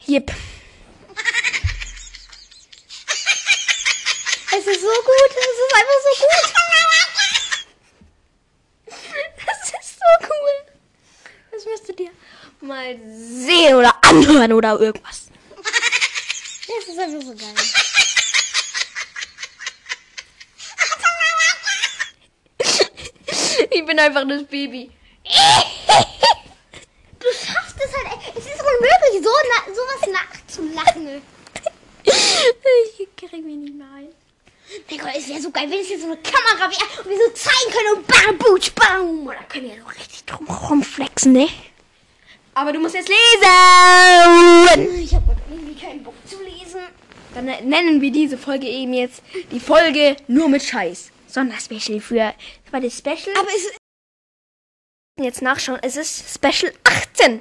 Jip. 0.07 0.33
Es 4.52 4.66
ist 4.66 4.80
so 4.80 4.88
gut, 4.88 5.30
es 5.30 5.47
ist 5.47 5.75
einfach 5.76 6.00
so 6.04 6.12
gut. 6.25 6.50
Das 9.47 9.59
ist 9.69 9.99
so 9.99 10.26
cool. 10.28 10.57
Das 11.52 11.64
müsstet 11.64 12.00
ihr 12.00 12.11
mal 12.61 12.99
sehen 13.09 13.76
oder 13.76 13.95
anhören 14.02 14.52
oder 14.52 14.80
irgendwas. 14.80 15.20
Einfach 17.00 17.23
so 17.23 17.35
geil. 17.35 17.54
Ich 23.71 23.87
bin 23.87 23.99
einfach 23.99 24.25
das 24.28 24.45
Baby. 24.45 24.90
Du 27.19 27.26
schaffst 27.33 27.76
es 27.76 27.92
halt. 27.97 28.21
Es 28.37 28.45
ist 28.45 28.61
unmöglich, 28.61 29.23
so 29.23 29.30
na, 29.49 29.59
sowas 29.75 30.02
nachzulachen. 30.12 31.23
Ich 32.04 33.09
krieg 33.16 33.45
mich 33.45 33.57
nicht 33.57 33.75
mehr 33.75 33.87
ein. 33.97 34.09
Mein 34.90 34.99
Gott, 34.99 35.11
es 35.16 35.28
wäre 35.28 35.40
so 35.40 35.50
geil, 35.50 35.71
wenn 35.71 35.80
es 35.80 35.88
hier 35.88 35.99
so 35.99 36.07
eine 36.07 36.19
Kamera 36.19 36.71
wäre 36.71 37.02
und 37.02 37.11
wir 37.11 37.16
so 37.16 37.30
zeigen 37.33 37.71
können 37.73 37.97
und 37.97 38.07
bam, 38.07 38.38
butsch, 38.38 38.73
bam. 38.75 39.26
Da 39.26 39.42
können 39.45 39.71
wir 39.71 39.83
doch 39.83 39.95
richtig 39.95 40.25
drum 40.26 40.47
rumflexen, 40.49 41.33
ne? 41.33 41.49
Aber 42.54 42.73
du 42.73 42.80
musst 42.80 42.95
jetzt 42.95 43.09
lesen! 43.09 44.99
Ich 44.99 45.14
habe 45.14 45.37
irgendwie 45.49 45.75
keinen 45.80 46.02
Bock 46.02 46.14
zu 46.28 46.42
lesen. 46.42 46.60
Dann 47.34 47.46
nennen 47.46 48.00
wir 48.00 48.10
diese 48.10 48.37
Folge 48.37 48.66
eben 48.66 48.92
jetzt 48.92 49.22
die 49.52 49.60
Folge 49.60 50.16
nur 50.26 50.49
mit 50.49 50.62
Scheiß. 50.62 51.10
Sonderspecial 51.26 52.00
für. 52.00 52.34
Das 52.64 52.72
war 52.72 52.80
das 52.80 52.99
Special. 52.99 53.37
Aber 53.38 53.49
es 53.56 53.70
jetzt 55.25 55.42
nachschauen. 55.42 55.78
Es 55.82 55.96
ist 55.96 56.34
Special 56.34 56.72
18. 56.84 57.40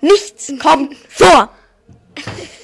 Nichts 0.00 0.52
kommt 0.60 0.96
vor. 1.08 1.54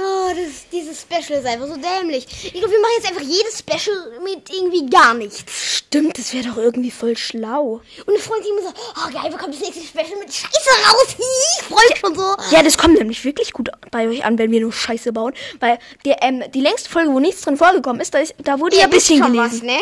Oh, 0.00 0.28
das, 0.28 0.68
dieses 0.70 1.00
Special 1.00 1.40
ist 1.40 1.46
einfach 1.46 1.66
so 1.66 1.74
dämlich. 1.74 2.24
Ich 2.44 2.52
glaube, 2.52 2.70
wir 2.70 2.80
machen 2.80 2.92
jetzt 2.98 3.08
einfach 3.08 3.22
jedes 3.22 3.58
Special 3.58 4.20
mit 4.22 4.48
irgendwie 4.48 4.86
gar 4.86 5.12
nichts. 5.14 5.42
Stimmt, 5.48 6.16
das 6.18 6.32
wäre 6.32 6.48
doch 6.48 6.56
irgendwie 6.56 6.92
voll 6.92 7.16
schlau. 7.16 7.80
Und 8.06 8.08
eine 8.08 8.18
Freundin 8.18 8.52
immer 8.52 8.68
so, 8.68 8.74
oh 8.94 9.10
geil, 9.12 9.30
wir 9.32 9.38
kommen 9.38 9.52
das 9.52 9.60
nächste 9.60 9.82
Special 9.82 10.20
mit 10.20 10.32
Scheiße 10.32 10.70
raus. 10.86 11.16
Ich 11.58 11.64
freue 11.64 11.88
mich 11.88 11.98
schon 11.98 12.14
so. 12.14 12.36
Ja, 12.54 12.62
das 12.62 12.78
kommt 12.78 12.98
nämlich 12.98 13.24
wirklich 13.24 13.52
gut 13.52 13.70
bei 13.90 14.08
euch 14.08 14.24
an, 14.24 14.38
wenn 14.38 14.52
wir 14.52 14.60
nur 14.60 14.72
Scheiße 14.72 15.12
bauen. 15.12 15.34
Weil 15.58 15.78
die, 16.04 16.14
ähm, 16.20 16.44
die 16.52 16.60
längste 16.60 16.88
Folge, 16.88 17.12
wo 17.12 17.18
nichts 17.18 17.42
drin 17.42 17.56
vorgekommen 17.56 18.00
ist, 18.00 18.14
da, 18.14 18.20
ist, 18.20 18.34
da 18.38 18.60
wurde 18.60 18.76
ja 18.76 18.84
ein 18.84 18.90
bisschen 18.90 19.18
schon 19.18 19.32
gelesen. 19.32 19.62
Was, 19.62 19.62
ne? 19.62 19.78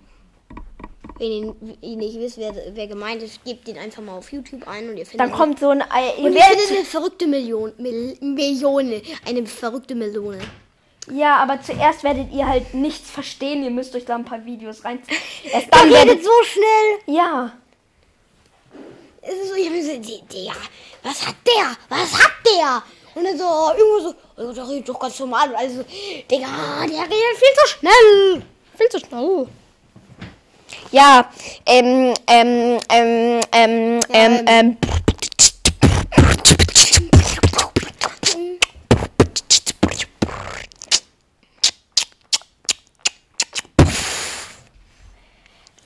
Wenn 1.18 1.30
ihr, 1.30 1.54
ihr 1.80 1.96
nicht 1.96 2.18
wisst, 2.18 2.38
wer, 2.38 2.52
wer 2.72 2.86
gemeint 2.88 3.22
ist, 3.22 3.44
gebt 3.44 3.68
den 3.68 3.78
einfach 3.78 4.02
mal 4.02 4.16
auf 4.16 4.32
YouTube 4.32 4.66
ein 4.66 4.88
und 4.88 4.96
ihr 4.96 5.06
findet 5.06 5.20
Dann 5.20 5.30
ihn. 5.30 5.36
kommt 5.36 5.60
so 5.60 5.70
ein 5.70 5.82
Ei. 5.82 6.08
Ihr 6.18 6.24
und 6.24 6.32
ihr 6.32 6.34
werdet, 6.34 6.58
findet 6.58 6.76
eine 6.78 6.84
verrückte 6.84 7.26
Million, 7.28 7.72
Mil, 7.78 8.16
Millione. 8.20 9.02
Eine 9.24 9.46
verrückte 9.46 9.94
Melone. 9.94 10.40
ja, 11.10 11.36
aber 11.36 11.62
zuerst 11.62 12.02
werdet 12.02 12.32
ihr 12.32 12.48
halt 12.48 12.74
nichts 12.74 13.08
verstehen. 13.10 13.62
Ihr 13.62 13.70
müsst 13.70 13.94
euch 13.94 14.04
da 14.04 14.16
ein 14.16 14.24
paar 14.24 14.44
Videos 14.44 14.84
reinziehen. 14.84 15.16
Erst 15.52 15.68
dann 15.70 15.90
werdet 15.90 16.14
redet 16.14 16.24
so 16.24 16.30
schnell. 16.44 17.16
Ja. 17.16 17.52
Es 19.20 19.34
ist 19.34 19.50
so, 19.50 19.54
ich 19.54 19.66
hab 19.66 19.72
mir 19.72 19.84
so, 19.84 19.92
der, 19.92 20.54
was 21.04 21.24
hat 21.26 21.36
der? 21.46 21.76
Was 21.88 22.12
hat 22.14 22.32
der? 22.44 22.82
Und 23.14 23.24
dann 23.24 23.36
so, 23.36 23.44
oh, 23.44 23.70
irgendwo 23.76 24.08
so, 24.08 24.14
oh, 24.38 24.52
der 24.52 24.68
redet 24.68 24.88
doch 24.88 24.98
ganz 24.98 25.18
normal. 25.18 25.50
Und 25.50 25.56
alles 25.56 25.74
so, 25.74 25.82
Digga, 26.30 26.46
der 26.80 27.02
redet 27.02 27.36
viel 27.36 27.54
zu 27.54 27.68
schnell. 27.78 28.42
Viel 28.76 28.88
zu 28.88 28.98
schnell. 29.00 29.46
Ja, 30.90 31.30
ähm, 31.66 32.14
ähm, 32.26 32.78
ähm, 32.88 33.40
ähm, 33.52 34.00
ähm, 34.12 34.44
ähm. 34.46 34.76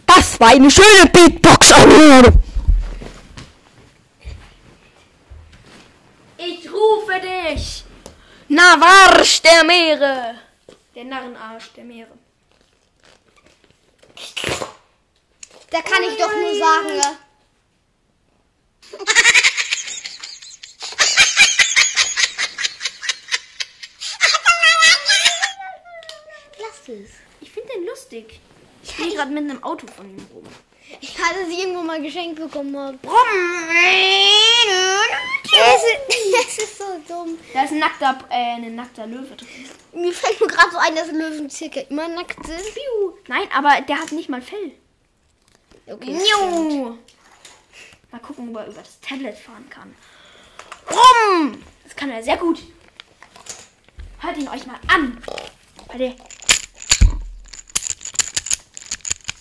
Das 0.07 0.41
war 0.41 0.49
eine 0.49 0.71
schöne 0.71 1.07
Beatbox. 1.13 1.73
Rufe 7.17 7.27
dich. 7.27 7.85
Navarsch 8.49 9.41
der 9.43 9.65
Meere. 9.65 10.39
Der 10.95 11.05
Narrenarsch 11.05 11.73
der 11.73 11.85
Meere. 11.85 12.11
Da 15.71 15.83
kann 15.83 16.03
ich 16.05 16.17
doch 16.19 16.33
nur 16.33 16.59
sagen, 16.59 16.97
ja. 16.97 17.17
Lass 26.59 26.89
es. 26.89 27.11
Ich 27.41 27.51
finde 27.51 27.73
den 27.75 27.87
lustig. 27.87 28.41
Ich 28.83 28.97
gehe 28.97 29.15
gerade 29.15 29.33
mit 29.33 29.51
einem 29.51 29.63
Auto 29.63 29.87
von 29.87 30.09
ihm 30.09 30.27
rum. 30.33 30.45
Ich 31.01 31.19
hatte 31.19 31.47
sie 31.47 31.61
irgendwo 31.61 31.83
mal 31.83 32.01
geschenkt 32.01 32.37
bekommen. 32.37 32.99
Brumm. 32.99 34.36
Das 35.51 35.83
ist, 35.83 36.59
das 36.59 36.59
ist 36.59 36.79
so 36.79 36.85
dumm. 37.07 37.39
Da 37.53 37.65
ist 37.65 37.73
ein 37.73 37.79
nackter, 37.79 38.19
äh, 38.31 38.57
ein 38.57 38.75
nackter 38.75 39.07
Löwe 39.07 39.35
drin. 39.37 39.69
Mir 39.93 40.13
fällt 40.13 40.41
nur 40.41 40.49
gerade 40.49 40.71
so 40.71 40.79
ein, 40.79 40.95
dass 40.95 41.11
Löwen 41.11 41.49
circa 41.49 41.81
immer 41.81 42.09
nackt 42.09 42.45
sind. 42.45 42.61
Nein, 43.29 43.49
aber 43.55 43.81
der 43.83 43.99
hat 43.99 44.13
nicht 44.13 44.29
mal 44.29 44.43
Fell. 44.43 44.73
Okay. 45.87 46.19
Mal 48.11 48.19
gucken, 48.21 48.49
ob 48.51 48.57
er 48.57 48.67
über 48.67 48.81
das 48.81 49.01
Tablet 49.01 49.37
fahren 49.37 49.69
kann. 49.71 49.95
Brumm. 50.87 51.63
Das 51.85 51.95
kann 51.95 52.11
er 52.11 52.23
sehr 52.23 52.37
gut. 52.37 52.61
Hört 54.19 54.37
ihn 54.37 54.49
euch 54.49 54.67
mal 54.67 54.81
an. 54.89 55.23
Warte. 55.87 56.17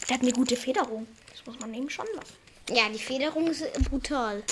Der 0.07 0.15
hat 0.15 0.21
eine 0.21 0.31
gute 0.31 0.55
Federung. 0.55 1.07
Das 1.31 1.45
muss 1.45 1.59
man 1.59 1.73
eben 1.73 1.89
schon 1.89 2.05
lassen. 2.15 2.35
Ja, 2.69 2.89
die 2.89 2.99
Federung 2.99 3.47
ist 3.47 3.63
brutal. 3.89 4.43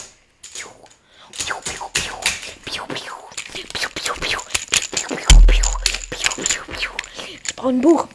Brauche 7.64 7.74
ein 7.74 7.82
Buch. 7.82 8.08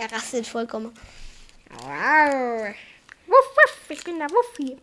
Er 0.00 0.12
rastet 0.12 0.46
vollkommen. 0.46 0.94
Wuff, 3.26 3.46
wuff, 3.56 3.76
ich 3.88 4.04
bin 4.04 4.18
der 4.18 4.28
Wuffi. 4.28 4.76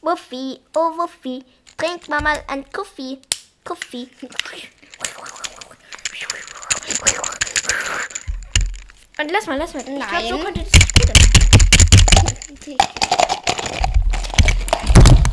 Wuffi, 0.00 0.60
oh 0.74 0.96
Wuffi, 0.96 1.44
trink 1.76 2.08
mal 2.08 2.22
mal 2.22 2.42
einen 2.48 2.68
Kaffee. 2.70 3.18
Kaffee. 3.64 4.08
Und 9.18 9.30
lass 9.30 9.46
mal, 9.46 9.58
lass 9.58 9.74
mal. 9.74 9.80
Ich 9.80 9.86
glaube, 9.86 10.28
so 10.28 10.36
Nein. 10.36 10.44
könnte 10.44 10.64
das. 10.64 10.72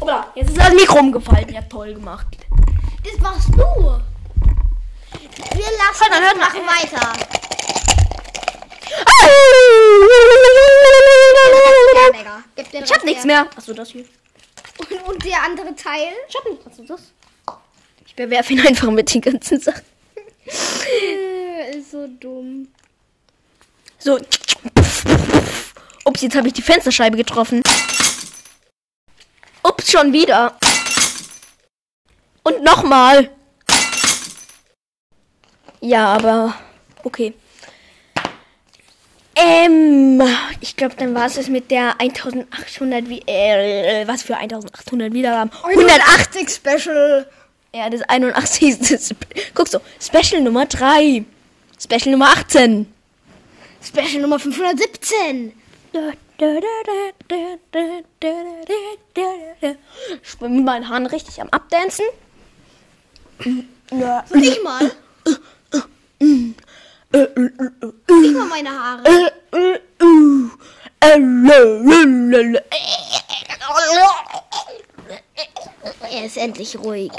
Oder, 0.02 0.28
jetzt 0.36 0.50
ist 0.50 0.58
das 0.58 0.74
Mikro 0.74 1.00
umgefallen. 1.00 1.50
Ja, 1.50 1.62
toll 1.62 1.94
gemacht. 1.94 2.28
Das 3.04 3.20
machst 3.22 3.50
du. 3.56 4.02
Wir 5.38 5.72
lassen 5.78 6.12
Hört 6.12 6.22
hört 6.22 6.38
machen 6.38 6.62
weiter. 6.66 7.14
Ja, 12.56 12.82
Ich 12.82 12.94
hab 12.94 13.04
nichts 13.04 13.26
mehr. 13.26 13.48
Achso, 13.56 13.74
das 13.74 13.90
hier. 13.90 14.06
Und, 14.78 14.92
und 15.08 15.26
der 15.26 15.44
andere 15.44 15.76
Teil? 15.76 16.10
Ich 16.28 16.36
hab 16.36 16.46
nichts. 16.46 16.66
Achso, 16.66 16.84
das. 16.84 17.02
Ich 18.06 18.16
bewerfe 18.16 18.54
ihn 18.54 18.66
einfach 18.66 18.90
mit 18.90 19.14
den 19.14 19.22
ganzen 19.22 19.60
Sachen. 19.60 19.86
Ist 21.76 21.92
so 21.92 22.08
dumm. 22.20 22.68
So. 23.98 24.18
Ups, 26.06 26.22
jetzt 26.22 26.36
habe 26.36 26.48
ich 26.48 26.54
die 26.54 26.62
Fensterscheibe 26.62 27.18
getroffen. 27.18 27.62
Ups, 29.64 29.92
schon 29.92 30.14
wieder. 30.14 30.58
Und 32.44 32.64
nochmal. 32.64 33.30
Ja, 35.82 36.08
aber 36.14 36.54
okay. 37.04 37.34
Ähm, 39.36 40.22
ich 40.60 40.76
glaube, 40.76 40.96
dann 40.98 41.16
war 41.16 41.26
es 41.28 41.38
es 41.38 41.48
mit 41.48 41.72
der 41.72 42.00
1800 42.02 43.08
wie 43.08 43.22
äh, 43.26 44.06
was 44.08 44.24
für 44.24 44.36
1800 44.36 45.14
Wiedergaben. 45.14 45.52
180 45.64 46.50
Special. 46.50 47.26
Ja, 47.74 47.90
das 47.90 48.02
81. 48.02 48.76
Spe- 49.00 49.16
Guck 49.54 49.68
so, 49.70 49.80
Special 50.02 50.42
Nummer 50.42 50.66
3. 50.66 51.24
Special 51.82 52.12
Nummer 52.12 52.30
18. 52.32 52.92
Special 53.82 54.22
Nummer 54.22 54.40
517. 54.40 55.54
Ich 60.24 60.38
bin 60.40 60.56
mit 60.56 60.66
meinen 60.66 60.90
Haaren 60.90 61.06
richtig 61.06 61.40
am 61.42 61.48
Abdancen. 61.50 62.06
Ja. 63.92 64.26
Ich 64.36 64.62
mal. 64.64 64.92
Ich 66.20 66.56
mal 67.12 68.46
meine 68.50 68.70
Haare. 68.70 69.32
Er 76.12 76.26
ist 76.26 76.38
endlich 76.38 76.78
ruhig. 76.78 77.12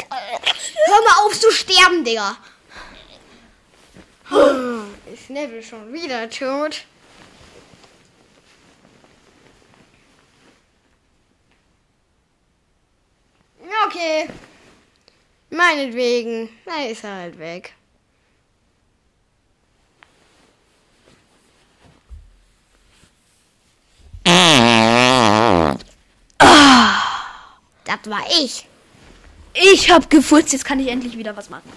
Hör 0.86 1.04
mal 1.04 1.26
auf 1.26 1.38
zu 1.38 1.50
sterben, 1.50 2.04
Digga. 2.04 2.36
Ist 5.12 5.30
Neville 5.30 5.62
schon 5.62 5.92
wieder 5.92 6.28
tot? 6.28 6.84
Okay. 13.86 14.28
Meinetwegen. 15.50 16.48
Na, 16.64 16.84
ist 16.86 17.02
er 17.02 17.16
halt 17.16 17.38
weg. 17.38 17.74
Das 27.90 28.08
war 28.08 28.24
ich. 28.40 28.68
Ich 29.52 29.90
hab 29.90 30.08
gefurzt, 30.08 30.52
jetzt 30.52 30.64
kann 30.64 30.78
ich 30.78 30.86
endlich 30.86 31.16
wieder 31.16 31.36
was 31.36 31.50
machen. 31.50 31.68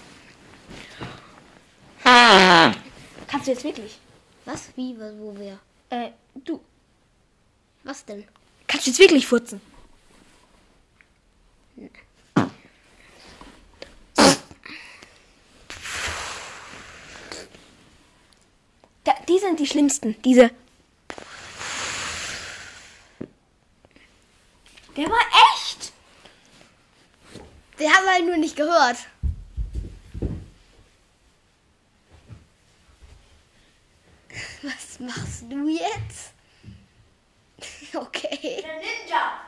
Kannst 2.03 3.47
du 3.47 3.51
jetzt 3.51 3.63
wirklich? 3.63 3.97
Was? 4.45 4.67
Wie? 4.75 4.95
Was? 4.99 5.13
Wo? 5.17 5.33
Wer? 5.35 5.57
Äh, 5.89 6.11
du. 6.35 6.61
Was 7.83 8.05
denn? 8.05 8.25
Kannst 8.67 8.85
du 8.85 8.91
jetzt 8.91 8.99
wirklich 8.99 9.25
furzen? 9.25 9.59
Da, 19.03 19.13
die 19.27 19.39
sind 19.39 19.59
die 19.59 19.65
schlimmsten. 19.65 20.21
Diese. 20.21 20.51
Der 24.95 25.09
war 25.09 25.25
echt. 25.55 25.91
Den 27.79 27.91
haben 27.91 28.05
wir 28.05 28.11
halt 28.13 28.25
nur 28.25 28.37
nicht 28.53 28.55
gehört. 28.55 28.97
Was 34.63 34.99
machst 34.99 35.43
du 35.49 35.67
jetzt? 35.67 36.33
Okay. 37.95 38.59
Der 38.63 38.79
Ninja. 38.79 39.39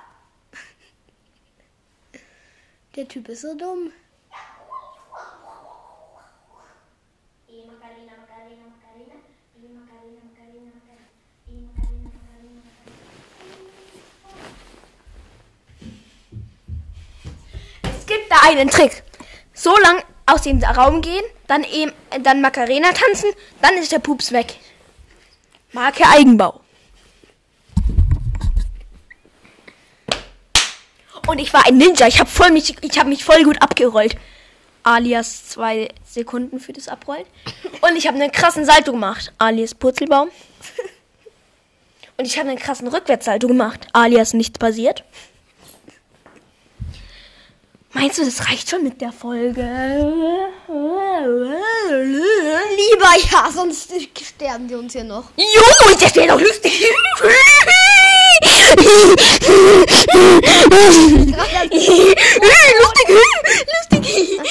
Der 2.96 3.08
Typ 3.08 3.28
ist 3.30 3.42
so 3.42 3.58
dumm. 3.58 3.92
Da 18.36 18.48
einen 18.50 18.70
Trick. 18.70 19.04
So 19.54 19.76
lang 19.78 20.04
aus 20.26 20.42
dem 20.42 20.64
Raum 20.64 21.02
gehen, 21.02 21.24
dann 21.48 21.64
eben, 21.64 21.92
dann 22.22 22.42
Macarena 22.42 22.92
tanzen, 22.92 23.32
dann 23.62 23.76
ist 23.76 23.92
der 23.92 24.00
Pups 24.00 24.32
weg. 24.32 24.56
Marke 25.72 26.04
Eigenbau. 26.08 26.62
Und 31.28 31.40
ich 31.40 31.54
war 31.54 31.66
ein 31.66 31.78
Ninja. 31.78 32.08
Ich 32.08 32.20
habe 32.20 32.30
voll 32.30 32.52
mich, 32.52 32.76
ich 32.82 33.00
habe 33.00 33.10
mich 33.10 33.24
voll 33.24 33.44
gut 33.44 33.62
abgerollt. 33.62 34.16
Alias 34.84 35.50
zwei 35.50 35.90
Sekunden 36.06 36.60
für 36.60 36.72
das 36.72 36.88
Abrollen. 36.88 37.26
Und 37.82 37.96
ich 37.96 38.08
habe 38.08 38.22
einen 38.22 38.32
krassen 38.32 38.66
Salto 38.66 38.92
gemacht. 38.92 39.34
Alias 39.40 39.74
Purzelbaum. 39.74 40.30
Und 42.18 42.26
ich 42.26 42.38
habe 42.38 42.50
einen 42.50 42.60
krassen 42.60 42.88
Rückwärtssalto 42.88 43.48
gemacht. 43.48 43.88
Alias 43.94 44.34
nichts 44.34 44.60
passiert. 44.60 45.04
Meinst 47.96 48.18
du, 48.18 48.26
das 48.26 48.50
reicht 48.50 48.70
schon 48.70 48.84
mit 48.84 49.00
der 49.00 49.14
Folge? 49.14 49.62
Lieber 52.76 53.16
ja, 53.32 53.50
sonst 53.50 53.90
sterben 54.22 54.70
wir 54.70 54.80
uns 54.80 54.92
hier 54.92 55.06
noch. 55.06 55.32
Jo, 55.38 55.62
das 55.98 56.14
wäre 56.14 56.28
doch 56.28 56.42
lustig. 56.42 56.74
lustig, 62.82 63.08
lustig. 63.72 64.42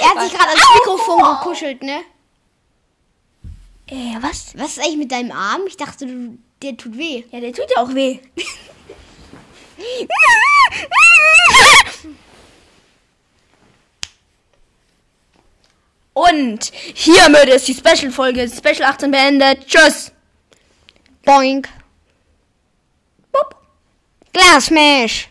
Er 0.00 0.08
hat 0.08 0.22
sich 0.22 0.32
gerade 0.32 0.48
ans 0.48 0.64
Mikrofon 0.76 1.22
gekuschelt, 1.36 1.82
ne? 1.82 2.00
Äh, 3.88 4.16
was? 4.22 4.54
Was 4.56 4.70
ist 4.70 4.80
eigentlich 4.80 4.96
mit 4.96 5.12
deinem 5.12 5.32
Arm? 5.32 5.66
Ich 5.66 5.76
dachte, 5.76 6.06
du, 6.06 6.38
der 6.62 6.78
tut 6.78 6.96
weh. 6.96 7.24
Ja, 7.30 7.40
der 7.40 7.52
tut 7.52 7.70
ja 7.76 7.82
auch 7.82 7.94
weh. 7.94 8.20
Und 16.16 16.72
hiermit 16.94 17.44
ist 17.50 17.68
die 17.68 17.74
Special-Folge 17.74 18.48
Special 18.48 18.84
18 18.84 19.10
beendet. 19.10 19.66
Tschüss. 19.66 20.12
Boink. 21.26 21.68
Boop. 23.30 23.54
Glasmash. 24.32 25.28